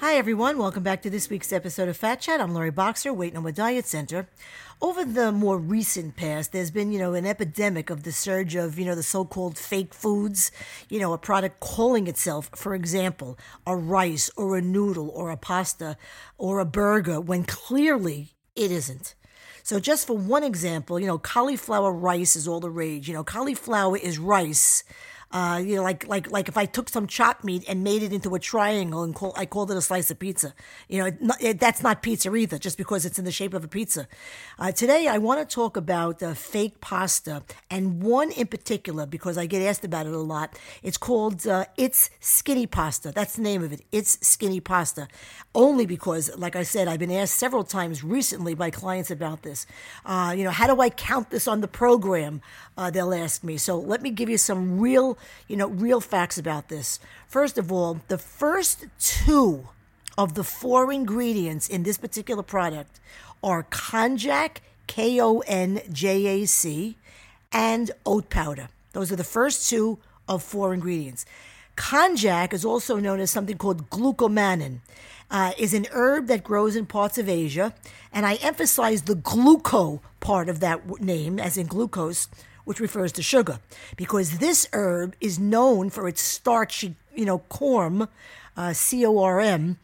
Hi, 0.00 0.14
everyone. 0.14 0.58
Welcome 0.58 0.84
back 0.84 1.02
to 1.02 1.10
this 1.10 1.28
week's 1.28 1.52
episode 1.52 1.88
of 1.88 1.96
Fat 1.96 2.20
Chat. 2.20 2.40
I'm 2.40 2.54
Lori 2.54 2.70
Boxer, 2.70 3.12
Weight 3.12 3.34
More 3.34 3.50
Diet 3.50 3.84
Center. 3.84 4.28
Over 4.80 5.04
the 5.04 5.32
more 5.32 5.58
recent 5.58 6.14
past, 6.14 6.52
there's 6.52 6.70
been, 6.70 6.92
you 6.92 7.00
know, 7.00 7.14
an 7.14 7.26
epidemic 7.26 7.90
of 7.90 8.04
the 8.04 8.12
surge 8.12 8.54
of, 8.54 8.78
you 8.78 8.84
know, 8.84 8.94
the 8.94 9.02
so-called 9.02 9.58
fake 9.58 9.92
foods. 9.92 10.52
You 10.88 11.00
know, 11.00 11.12
a 11.14 11.18
product 11.18 11.58
calling 11.58 12.06
itself, 12.06 12.48
for 12.54 12.76
example, 12.76 13.36
a 13.66 13.74
rice 13.74 14.30
or 14.36 14.56
a 14.56 14.62
noodle 14.62 15.10
or 15.10 15.30
a 15.32 15.36
pasta 15.36 15.96
or 16.38 16.60
a 16.60 16.64
burger, 16.64 17.20
when 17.20 17.42
clearly 17.42 18.34
it 18.54 18.70
isn't. 18.70 19.16
So, 19.64 19.80
just 19.80 20.06
for 20.06 20.16
one 20.16 20.44
example, 20.44 21.00
you 21.00 21.08
know, 21.08 21.18
cauliflower 21.18 21.92
rice 21.92 22.36
is 22.36 22.46
all 22.46 22.60
the 22.60 22.70
rage. 22.70 23.08
You 23.08 23.14
know, 23.14 23.24
cauliflower 23.24 23.96
is 23.96 24.16
rice 24.20 24.84
uh, 25.30 25.60
you 25.62 25.76
know, 25.76 25.82
like 25.82 26.08
like 26.08 26.30
like 26.30 26.48
if 26.48 26.56
I 26.56 26.64
took 26.64 26.88
some 26.88 27.06
chopped 27.06 27.44
meat 27.44 27.62
and 27.68 27.84
made 27.84 28.02
it 28.02 28.14
into 28.14 28.34
a 28.34 28.38
triangle 28.38 29.02
and 29.02 29.14
call, 29.14 29.34
I 29.36 29.44
called 29.44 29.70
it 29.70 29.76
a 29.76 29.82
slice 29.82 30.10
of 30.10 30.18
pizza. 30.18 30.54
You 30.88 31.00
know, 31.00 31.06
it, 31.06 31.18
it, 31.40 31.60
that's 31.60 31.82
not 31.82 32.02
pizza 32.02 32.34
either, 32.34 32.58
just 32.58 32.78
because 32.78 33.04
it's 33.04 33.18
in 33.18 33.26
the 33.26 33.32
shape 33.32 33.52
of 33.52 33.62
a 33.62 33.68
pizza. 33.68 34.08
Uh, 34.58 34.72
today, 34.72 35.06
I 35.06 35.18
want 35.18 35.46
to 35.46 35.54
talk 35.54 35.76
about 35.76 36.22
uh, 36.22 36.32
fake 36.32 36.80
pasta 36.80 37.42
and 37.70 38.02
one 38.02 38.30
in 38.30 38.46
particular 38.46 39.04
because 39.04 39.36
I 39.36 39.44
get 39.44 39.60
asked 39.60 39.84
about 39.84 40.06
it 40.06 40.14
a 40.14 40.18
lot. 40.18 40.58
It's 40.82 40.96
called 40.96 41.46
uh, 41.46 41.66
It's 41.76 42.08
Skinny 42.20 42.66
Pasta. 42.66 43.12
That's 43.12 43.36
the 43.36 43.42
name 43.42 43.62
of 43.62 43.70
it. 43.70 43.82
It's 43.92 44.26
Skinny 44.26 44.60
Pasta. 44.60 45.08
Only 45.54 45.84
because, 45.84 46.34
like 46.38 46.56
I 46.56 46.62
said, 46.62 46.88
I've 46.88 47.00
been 47.00 47.12
asked 47.12 47.34
several 47.34 47.64
times 47.64 48.02
recently 48.02 48.54
by 48.54 48.70
clients 48.70 49.10
about 49.10 49.42
this. 49.42 49.66
Uh, 50.06 50.34
you 50.34 50.44
know, 50.44 50.50
how 50.50 50.72
do 50.72 50.80
I 50.80 50.88
count 50.88 51.28
this 51.28 51.46
on 51.46 51.60
the 51.60 51.68
program? 51.68 52.40
Uh, 52.78 52.90
they'll 52.90 53.12
ask 53.12 53.44
me. 53.44 53.58
So 53.58 53.78
let 53.78 54.00
me 54.00 54.10
give 54.10 54.30
you 54.30 54.38
some 54.38 54.80
real 54.80 55.17
you 55.46 55.56
know, 55.56 55.68
real 55.68 56.00
facts 56.00 56.38
about 56.38 56.68
this. 56.68 57.00
First 57.26 57.58
of 57.58 57.70
all, 57.70 58.00
the 58.08 58.18
first 58.18 58.86
two 58.98 59.68
of 60.16 60.34
the 60.34 60.44
four 60.44 60.92
ingredients 60.92 61.68
in 61.68 61.82
this 61.82 61.98
particular 61.98 62.42
product 62.42 63.00
are 63.42 63.62
konjac, 63.64 64.58
K 64.86 65.20
O 65.20 65.40
N 65.46 65.80
J 65.92 66.26
A 66.26 66.46
C, 66.46 66.96
and 67.52 67.90
oat 68.04 68.30
powder. 68.30 68.68
Those 68.92 69.12
are 69.12 69.16
the 69.16 69.24
first 69.24 69.68
two 69.70 69.98
of 70.26 70.42
four 70.42 70.74
ingredients. 70.74 71.24
Konjac 71.78 72.52
is 72.52 72.64
also 72.64 72.96
known 72.96 73.20
as 73.20 73.30
something 73.30 73.56
called 73.56 73.88
glucomannan. 73.88 74.80
Uh, 75.30 75.52
is 75.58 75.74
an 75.74 75.86
herb 75.92 76.26
that 76.26 76.42
grows 76.42 76.74
in 76.74 76.86
parts 76.86 77.18
of 77.18 77.28
Asia, 77.28 77.74
and 78.14 78.24
I 78.24 78.36
emphasize 78.36 79.02
the 79.02 79.14
gluco 79.14 80.00
part 80.20 80.48
of 80.48 80.60
that 80.60 81.00
name, 81.02 81.38
as 81.38 81.58
in 81.58 81.66
glucose, 81.66 82.28
which 82.64 82.80
refers 82.80 83.12
to 83.12 83.22
sugar, 83.22 83.58
because 83.96 84.38
this 84.38 84.66
herb 84.72 85.14
is 85.20 85.38
known 85.38 85.90
for 85.90 86.08
its 86.08 86.22
starchy, 86.22 86.96
you 87.14 87.26
know, 87.26 87.40
corm, 87.50 88.08
uh, 88.56 88.72
C 88.72 89.04
O 89.04 89.18
R 89.18 89.38
M. 89.38 89.78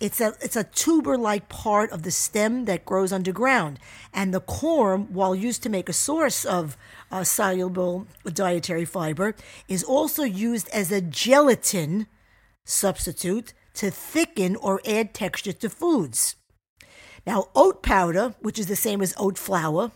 It's 0.00 0.20
a 0.20 0.34
it's 0.40 0.54
a 0.54 0.62
tuber-like 0.62 1.48
part 1.48 1.90
of 1.90 2.04
the 2.04 2.12
stem 2.12 2.66
that 2.66 2.84
grows 2.84 3.12
underground, 3.12 3.80
and 4.14 4.32
the 4.32 4.40
corm, 4.40 5.10
while 5.10 5.34
used 5.34 5.62
to 5.64 5.68
make 5.68 5.88
a 5.88 5.92
source 5.92 6.44
of 6.44 6.76
uh, 7.10 7.24
soluble 7.24 8.06
dietary 8.24 8.84
fiber, 8.84 9.34
is 9.66 9.82
also 9.82 10.22
used 10.22 10.68
as 10.68 10.92
a 10.92 11.00
gelatin 11.00 12.06
substitute 12.64 13.54
to 13.74 13.90
thicken 13.90 14.54
or 14.56 14.80
add 14.86 15.14
texture 15.14 15.52
to 15.52 15.68
foods. 15.68 16.36
Now, 17.26 17.48
oat 17.54 17.82
powder, 17.82 18.34
which 18.40 18.58
is 18.58 18.66
the 18.66 18.76
same 18.76 19.02
as 19.02 19.14
oat 19.16 19.36
flour, 19.36 19.90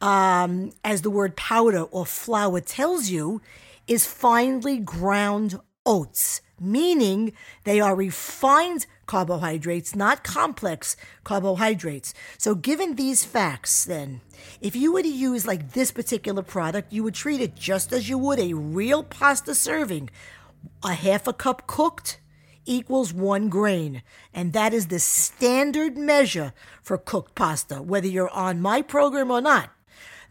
um, 0.00 0.72
as 0.84 1.00
the 1.00 1.10
word 1.10 1.36
powder 1.36 1.82
or 1.82 2.04
flour 2.04 2.60
tells 2.60 3.08
you, 3.08 3.40
is 3.86 4.06
finely 4.06 4.78
ground 4.78 5.58
oats, 5.86 6.42
meaning 6.60 7.32
they 7.64 7.80
are 7.80 7.94
refined 7.94 8.86
carbohydrates, 9.06 9.94
not 9.94 10.24
complex 10.24 10.96
carbohydrates. 11.24 12.12
So, 12.38 12.54
given 12.54 12.96
these 12.96 13.24
facts, 13.24 13.84
then, 13.84 14.20
if 14.60 14.74
you 14.74 14.92
were 14.92 15.02
to 15.02 15.08
use 15.08 15.46
like 15.46 15.72
this 15.72 15.90
particular 15.90 16.42
product, 16.42 16.92
you 16.92 17.02
would 17.04 17.14
treat 17.14 17.40
it 17.40 17.54
just 17.54 17.92
as 17.92 18.08
you 18.08 18.18
would 18.18 18.38
a 18.38 18.54
real 18.54 19.02
pasta 19.02 19.54
serving 19.54 20.10
a 20.82 20.94
half 20.94 21.26
a 21.26 21.32
cup 21.32 21.66
cooked 21.66 22.18
equals 22.64 23.12
one 23.12 23.48
grain. 23.48 24.02
And 24.34 24.52
that 24.52 24.74
is 24.74 24.88
the 24.88 24.98
standard 24.98 25.96
measure 25.96 26.52
for 26.82 26.98
cooked 26.98 27.34
pasta, 27.34 27.76
whether 27.76 28.08
you're 28.08 28.30
on 28.30 28.60
my 28.60 28.82
program 28.82 29.30
or 29.30 29.40
not. 29.40 29.70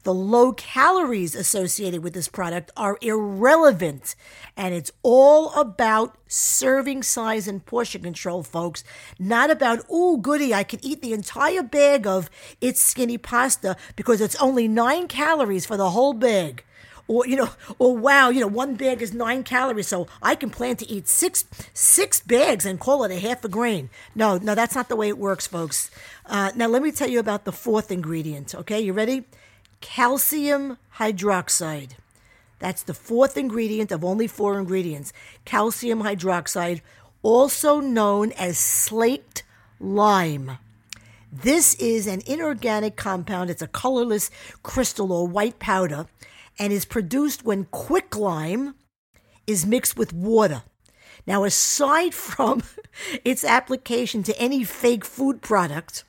The 0.05 0.13
low 0.13 0.53
calories 0.53 1.33
associated 1.33 2.03
with 2.03 2.13
this 2.13 2.27
product 2.27 2.71
are 2.77 2.99
irrelevant. 3.01 4.15
And 4.55 4.71
it's 4.75 4.91
all 5.01 5.51
about 5.53 6.15
serving 6.27 7.01
size 7.01 7.47
and 7.47 7.65
portion 7.65 8.03
control, 8.03 8.43
folks. 8.43 8.83
Not 9.17 9.49
about, 9.49 9.83
oh, 9.89 10.17
goody, 10.17 10.53
I 10.53 10.63
can 10.63 10.79
eat 10.85 11.01
the 11.01 11.13
entire 11.13 11.63
bag 11.63 12.05
of 12.05 12.29
It's 12.61 12.79
Skinny 12.79 13.17
Pasta 13.17 13.75
because 13.95 14.21
it's 14.21 14.35
only 14.35 14.67
nine 14.67 15.07
calories 15.07 15.65
for 15.65 15.75
the 15.75 15.89
whole 15.89 16.13
bag 16.13 16.63
or 17.07 17.25
you 17.27 17.35
know, 17.35 17.49
or 17.79 17.97
wow, 17.97 18.29
you 18.29 18.41
know, 18.41 18.47
one 18.47 18.75
bag 18.75 19.01
is 19.01 19.11
nine 19.11 19.43
calories, 19.43 19.87
so 19.87 20.07
I 20.21 20.35
can 20.35 20.49
plan 20.51 20.75
to 20.77 20.89
eat 20.89 21.07
six 21.07 21.45
six 21.73 22.19
bags 22.19 22.65
and 22.65 22.79
call 22.79 23.03
it 23.03 23.11
a 23.11 23.19
half 23.19 23.43
a 23.43 23.49
grain. 23.49 23.89
No, 24.13 24.37
no, 24.37 24.53
that's 24.55 24.75
not 24.75 24.89
the 24.89 24.95
way 24.95 25.07
it 25.07 25.17
works, 25.17 25.47
folks. 25.47 25.89
Uh, 26.25 26.51
now 26.55 26.67
let 26.67 26.81
me 26.81 26.91
tell 26.91 27.09
you 27.09 27.19
about 27.19 27.45
the 27.45 27.51
fourth 27.51 27.91
ingredient. 27.91 28.53
Okay, 28.55 28.81
you 28.81 28.93
ready? 28.93 29.25
Calcium 29.85 30.79
hydroxide. 30.97 31.91
That's 32.57 32.81
the 32.81 32.95
fourth 32.95 33.37
ingredient 33.37 33.91
of 33.91 34.03
only 34.03 34.25
four 34.25 34.57
ingredients. 34.59 35.13
Calcium 35.45 36.01
hydroxide, 36.01 36.81
also 37.21 37.79
known 37.79 38.31
as 38.31 38.57
slaked 38.57 39.43
lime. 39.79 40.57
This 41.31 41.75
is 41.75 42.07
an 42.07 42.23
inorganic 42.25 42.95
compound. 42.95 43.51
It's 43.51 43.61
a 43.61 43.67
colorless 43.67 44.31
crystal 44.63 45.13
or 45.13 45.27
white 45.27 45.59
powder 45.59 46.07
and 46.57 46.73
is 46.73 46.85
produced 46.85 47.45
when 47.45 47.65
quicklime 47.65 48.73
is 49.45 49.67
mixed 49.67 49.95
with 49.95 50.13
water. 50.13 50.63
Now, 51.27 51.43
aside 51.43 52.13
from 52.15 52.63
its 53.23 53.43
application 53.43 54.23
to 54.23 54.39
any 54.39 54.63
fake 54.63 55.05
food 55.05 55.43
product, 55.43 56.03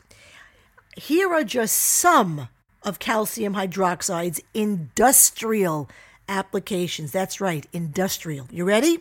here 0.96 1.30
are 1.34 1.44
just 1.44 1.76
some 1.76 2.48
of 2.86 3.00
calcium 3.00 3.54
hydroxide's 3.54 4.40
industrial 4.54 5.90
applications. 6.28 7.12
That's 7.12 7.40
right, 7.40 7.66
industrial. 7.72 8.46
You 8.50 8.64
ready? 8.64 9.00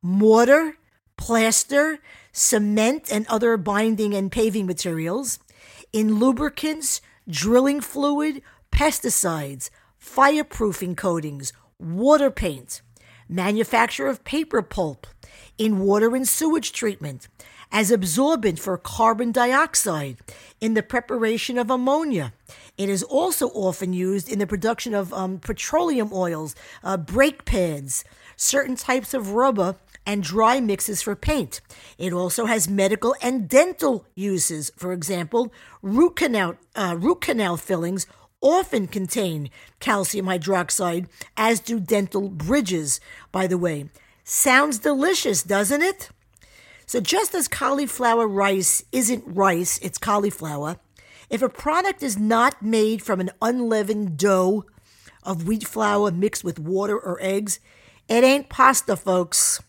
Mortar, 0.00 0.76
plaster, 1.16 1.98
cement, 2.32 3.12
and 3.12 3.26
other 3.26 3.56
binding 3.56 4.14
and 4.14 4.32
paving 4.32 4.66
materials, 4.66 5.40
in 5.92 6.18
lubricants, 6.20 7.00
drilling 7.28 7.80
fluid, 7.80 8.40
pesticides, 8.72 9.68
fireproofing 10.00 10.96
coatings, 10.96 11.52
water 11.78 12.30
paint, 12.30 12.80
manufacture 13.28 14.06
of 14.06 14.24
paper 14.24 14.62
pulp, 14.62 15.06
in 15.58 15.80
water 15.80 16.14
and 16.14 16.26
sewage 16.26 16.72
treatment, 16.72 17.28
as 17.72 17.90
absorbent 17.90 18.58
for 18.58 18.78
carbon 18.78 19.30
dioxide, 19.30 20.16
in 20.60 20.74
the 20.74 20.82
preparation 20.82 21.58
of 21.58 21.70
ammonia, 21.70 22.32
it 22.80 22.88
is 22.88 23.02
also 23.02 23.48
often 23.48 23.92
used 23.92 24.26
in 24.32 24.38
the 24.38 24.46
production 24.46 24.94
of 24.94 25.12
um, 25.12 25.38
petroleum 25.38 26.08
oils, 26.14 26.54
uh, 26.82 26.96
brake 26.96 27.44
pads, 27.44 28.04
certain 28.36 28.74
types 28.74 29.12
of 29.12 29.32
rubber, 29.32 29.76
and 30.06 30.22
dry 30.22 30.60
mixes 30.60 31.02
for 31.02 31.14
paint. 31.14 31.60
It 31.98 32.14
also 32.14 32.46
has 32.46 32.70
medical 32.70 33.14
and 33.20 33.50
dental 33.50 34.06
uses. 34.14 34.72
For 34.78 34.94
example, 34.94 35.52
root 35.82 36.16
canal, 36.16 36.56
uh, 36.74 36.96
root 36.98 37.20
canal 37.20 37.58
fillings 37.58 38.06
often 38.40 38.86
contain 38.86 39.50
calcium 39.78 40.24
hydroxide, 40.24 41.06
as 41.36 41.60
do 41.60 41.80
dental 41.80 42.30
bridges, 42.30 42.98
by 43.30 43.46
the 43.46 43.58
way. 43.58 43.90
Sounds 44.24 44.78
delicious, 44.78 45.42
doesn't 45.42 45.82
it? 45.82 46.08
So, 46.86 46.98
just 46.98 47.34
as 47.34 47.46
cauliflower 47.46 48.26
rice 48.26 48.84
isn't 48.90 49.22
rice, 49.26 49.78
it's 49.82 49.98
cauliflower, 49.98 50.78
if 51.30 51.40
a 51.40 51.48
product 51.48 52.02
is 52.02 52.18
not 52.18 52.60
made 52.60 53.02
from 53.02 53.20
an 53.20 53.30
unleavened 53.40 54.18
dough 54.18 54.66
of 55.22 55.46
wheat 55.46 55.66
flour 55.66 56.10
mixed 56.10 56.44
with 56.44 56.58
water 56.58 56.98
or 56.98 57.18
eggs, 57.20 57.60
it 58.08 58.24
ain't 58.24 58.48
pasta, 58.48 58.96
folks. 58.96 59.62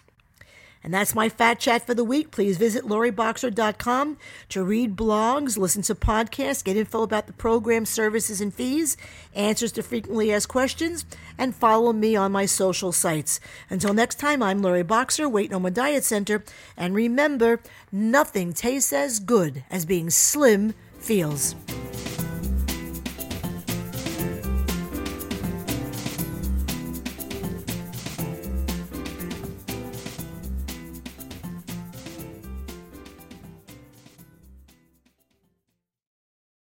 And 0.84 0.92
that's 0.92 1.14
my 1.14 1.30
fat 1.30 1.60
chat 1.60 1.86
for 1.86 1.94
the 1.94 2.04
week. 2.04 2.32
Please 2.32 2.58
visit 2.58 2.86
loriboxer.com 2.86 4.18
to 4.50 4.64
read 4.64 4.96
blogs, 4.96 5.56
listen 5.58 5.84
to 5.84 5.94
podcasts, 5.94 6.64
get 6.64 6.76
info 6.76 7.04
about 7.04 7.28
the 7.28 7.34
program 7.34 7.86
services 7.86 8.42
and 8.42 8.52
fees, 8.52 8.98
answers 9.36 9.72
to 9.74 9.84
frequently 9.84 10.34
asked 10.34 10.48
questions, 10.48 11.06
and 11.38 11.54
follow 11.54 11.94
me 11.94 12.16
on 12.16 12.32
my 12.32 12.48
social 12.48 12.92
sites. 12.92 13.40
Until 13.70 13.94
next 13.94 14.16
time, 14.16 14.42
I'm 14.42 14.64
Lori 14.64 14.82
Boxer, 14.82 15.30
Weight 15.30 15.52
No 15.52 15.60
More 15.60 15.70
Diet 15.70 16.04
Center, 16.04 16.44
and 16.76 16.96
remember, 16.96 17.62
nothing 17.92 18.52
tastes 18.52 18.92
as 18.92 19.20
good 19.20 19.64
as 19.70 19.86
being 19.86 20.10
slim 20.10 20.74
feels. 21.02 21.56